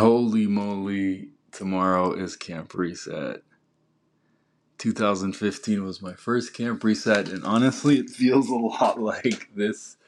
Holy 0.00 0.46
moly, 0.46 1.28
tomorrow 1.52 2.14
is 2.14 2.34
Camp 2.34 2.72
Reset. 2.72 3.42
2015 4.78 5.84
was 5.84 6.00
my 6.00 6.14
first 6.14 6.54
Camp 6.54 6.82
Reset, 6.82 7.28
and 7.28 7.44
honestly, 7.44 7.98
it 7.98 8.08
feels 8.08 8.48
a 8.48 8.54
lot 8.54 8.98
like 9.02 9.54
this 9.54 9.98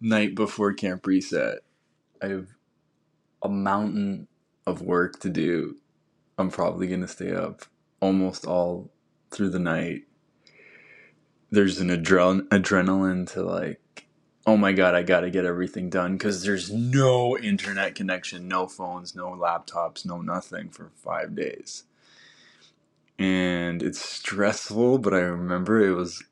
night 0.00 0.34
before 0.34 0.72
Camp 0.72 1.06
Reset. 1.06 1.58
I 2.22 2.28
have 2.28 2.46
a 3.42 3.50
mountain 3.50 4.28
of 4.66 4.80
work 4.80 5.20
to 5.20 5.28
do. 5.28 5.76
I'm 6.38 6.50
probably 6.50 6.86
going 6.86 7.02
to 7.02 7.06
stay 7.06 7.34
up 7.34 7.66
almost 8.00 8.46
all 8.46 8.90
through 9.30 9.50
the 9.50 9.58
night. 9.58 10.04
There's 11.50 11.80
an 11.80 11.90
adre- 11.90 12.48
adrenaline 12.48 13.30
to 13.32 13.42
like 13.42 13.81
oh 14.46 14.56
my 14.56 14.72
god, 14.72 14.94
I 14.94 15.02
gotta 15.02 15.30
get 15.30 15.44
everything 15.44 15.88
done 15.88 16.16
because 16.16 16.42
there's 16.42 16.70
no 16.70 17.38
internet 17.38 17.94
connection, 17.94 18.48
no 18.48 18.66
phones, 18.66 19.14
no 19.14 19.30
laptops, 19.30 20.04
no 20.04 20.20
nothing 20.20 20.70
for 20.70 20.90
five 20.96 21.34
days. 21.34 21.84
And 23.18 23.82
it's 23.82 24.00
stressful, 24.00 24.98
but 24.98 25.14
I 25.14 25.18
remember 25.18 25.80
it 25.80 25.94
was 25.94 26.24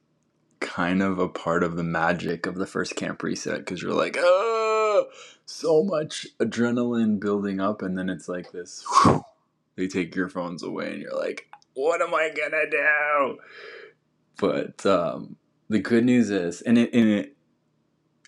kind 0.58 1.02
of 1.02 1.18
a 1.18 1.28
part 1.28 1.62
of 1.62 1.76
the 1.76 1.84
magic 1.84 2.46
of 2.46 2.56
the 2.56 2.66
first 2.66 2.96
camp 2.96 3.22
reset 3.22 3.58
because 3.58 3.80
you're 3.80 3.94
like, 3.94 4.16
oh, 4.18 5.06
so 5.46 5.82
much 5.82 6.26
adrenaline 6.38 7.20
building 7.20 7.60
up, 7.60 7.82
and 7.82 7.96
then 7.96 8.08
it's 8.08 8.28
like 8.28 8.52
this. 8.52 8.84
Whew, 9.02 9.24
they 9.76 9.86
take 9.86 10.14
your 10.16 10.28
phones 10.28 10.62
away, 10.62 10.92
and 10.92 11.02
you're 11.02 11.16
like, 11.16 11.48
what 11.74 12.02
am 12.02 12.14
I 12.14 12.30
gonna 12.36 12.70
do? 12.70 13.38
But 14.36 14.84
um, 14.86 15.36
the 15.68 15.78
good 15.78 16.04
news 16.04 16.30
is, 16.30 16.60
and 16.62 16.76
it, 16.76 16.92
and 16.92 17.08
it 17.08 17.36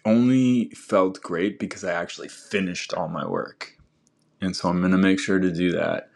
only 0.05 0.71
felt 0.71 1.23
great 1.23 1.59
because 1.59 1.85
I 1.85 1.93
actually 1.93 2.29
finished 2.29 2.95
all 2.95 3.09
my 3.09 3.27
work. 3.27 3.79
And 4.41 4.57
so 4.57 4.69
I'm 4.69 4.81
going 4.81 4.93
to 4.93 4.99
make 4.99 5.21
sure 5.21 5.39
to 5.39 5.53
do 5.53 5.73
that. 5.73 6.11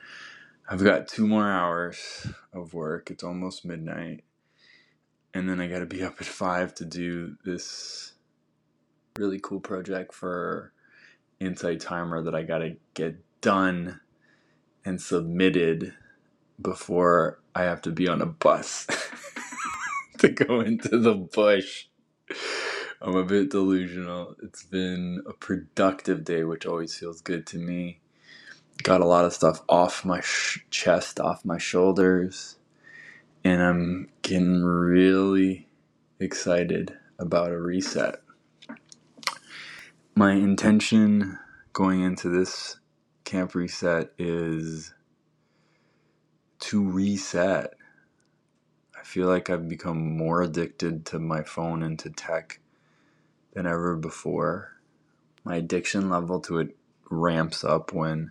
I've 0.69 0.83
got 0.83 1.09
two 1.09 1.27
more 1.27 1.49
hours 1.51 2.27
of 2.53 2.75
work. 2.75 3.11
It's 3.11 3.23
almost 3.23 3.65
midnight. 3.65 4.25
And 5.33 5.49
then 5.49 5.61
I 5.61 5.69
got 5.69 5.81
to 5.81 5.87
be 5.87 6.03
up 6.03 6.17
at 6.21 6.27
five 6.27 6.75
to 6.77 6.85
do 6.85 7.37
this 7.45 8.15
really 9.19 9.39
cool 9.41 9.61
project 9.61 10.13
for 10.15 10.73
Insight 11.41 11.81
Timer 11.81 12.23
that 12.23 12.35
I 12.35 12.43
got 12.43 12.59
to 12.59 12.77
get 12.95 13.19
done 13.41 14.01
and 14.85 15.01
submitted 15.01 15.95
before 16.61 17.41
I 17.55 17.65
have 17.65 17.83
to 17.83 17.91
be 17.91 18.09
on 18.09 18.23
a 18.23 18.27
bus 18.27 18.87
to 20.19 20.29
go 20.29 20.61
into 20.61 20.99
the 20.99 21.15
bush. 21.15 21.87
I'm 23.01 23.17
a 23.17 23.25
bit 23.25 23.51
delusional. 23.51 24.37
It's 24.43 24.65
been 24.65 25.23
a 25.27 25.33
productive 25.33 26.25
day, 26.25 26.45
which 26.45 26.67
always 26.67 26.97
feels 26.97 27.21
good 27.21 27.47
to 27.49 27.59
me. 27.59 28.01
Got 28.83 29.01
a 29.03 29.07
lot 29.07 29.25
of 29.25 29.33
stuff 29.35 29.63
off 29.69 30.05
my 30.05 30.21
sh- 30.21 30.65
chest, 30.71 31.21
off 31.21 31.45
my 31.45 31.59
shoulders, 31.59 32.57
and 33.45 33.63
I'm 33.63 34.09
getting 34.23 34.63
really 34.63 35.69
excited 36.21 36.97
about 37.19 37.53
a 37.53 37.61
reset. 37.61 38.17
My 40.15 40.33
intention 40.33 41.39
going 41.73 42.03
into 42.03 42.29
this 42.29 42.79
camp 43.25 43.55
reset 43.55 44.13
is 44.19 44.95
to 46.61 46.85
reset. 46.85 47.75
I 48.99 49.05
feel 49.05 49.29
like 49.29 49.51
I've 49.51 49.69
become 49.69 50.17
more 50.17 50.43
addicted 50.43 51.07
to 51.07 51.19
my 51.19 51.43
phone 51.43 51.83
and 51.83 51.99
to 52.01 52.11
tech 52.11 52.61
than 53.57 53.67
ever 53.67 53.97
before. 53.97 54.77
My 55.43 55.57
addiction 55.57 56.11
level 56.11 56.41
to 56.41 56.59
it 56.59 56.77
ramps 57.11 57.65
up 57.65 57.93
when 57.93 58.31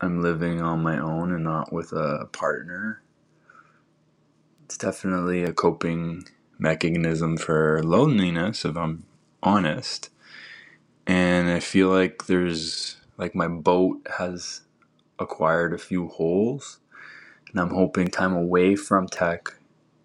I'm 0.00 0.22
living 0.22 0.62
on 0.62 0.82
my 0.82 0.98
own 0.98 1.32
and 1.32 1.42
not 1.42 1.72
with 1.72 1.92
a 1.92 2.28
partner. 2.30 3.02
It's 4.64 4.78
definitely 4.78 5.42
a 5.42 5.52
coping 5.52 6.28
mechanism 6.58 7.36
for 7.36 7.82
loneliness, 7.82 8.64
if 8.64 8.76
I'm 8.76 9.04
honest. 9.42 10.10
And 11.04 11.48
I 11.48 11.58
feel 11.58 11.88
like 11.88 12.26
there's, 12.26 12.98
like, 13.18 13.34
my 13.34 13.48
boat 13.48 14.06
has 14.18 14.60
acquired 15.18 15.74
a 15.74 15.78
few 15.78 16.06
holes. 16.06 16.78
And 17.50 17.60
I'm 17.60 17.74
hoping 17.74 18.08
time 18.08 18.34
away 18.34 18.76
from 18.76 19.08
tech 19.08 19.56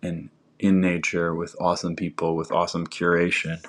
and 0.01 0.29
in 0.59 0.81
nature 0.81 1.35
with 1.35 1.55
awesome 1.59 1.95
people, 1.95 2.35
with 2.35 2.51
awesome 2.51 2.87
curation, 2.87 3.63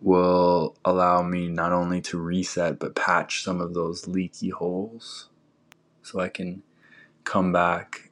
will 0.00 0.76
allow 0.84 1.22
me 1.22 1.48
not 1.48 1.72
only 1.72 2.00
to 2.00 2.18
reset 2.18 2.78
but 2.78 2.94
patch 2.94 3.42
some 3.42 3.60
of 3.60 3.74
those 3.74 4.06
leaky 4.06 4.50
holes 4.50 5.28
so 6.02 6.20
I 6.20 6.28
can 6.28 6.62
come 7.24 7.52
back 7.52 8.10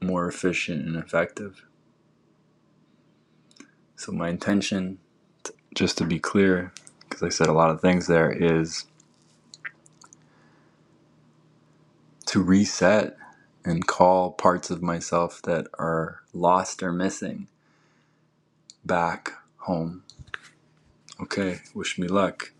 more 0.00 0.28
efficient 0.28 0.86
and 0.86 0.96
effective. 0.96 1.64
So, 3.96 4.12
my 4.12 4.28
intention, 4.28 4.98
just 5.74 5.98
to 5.98 6.04
be 6.04 6.18
clear, 6.18 6.72
because 7.00 7.22
I 7.22 7.28
said 7.30 7.48
a 7.48 7.52
lot 7.52 7.70
of 7.70 7.80
things 7.80 8.06
there, 8.06 8.30
is 8.30 8.86
to 12.26 12.42
reset 12.42 13.16
and 13.68 13.86
call 13.86 14.30
parts 14.32 14.70
of 14.70 14.82
myself 14.82 15.42
that 15.42 15.66
are 15.78 16.22
lost 16.32 16.82
or 16.82 16.90
missing 16.90 17.48
back 18.82 19.32
home. 19.58 20.02
Okay, 21.20 21.60
wish 21.74 21.98
me 21.98 22.08
luck. 22.08 22.52